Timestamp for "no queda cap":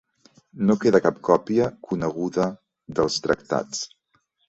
0.69-1.19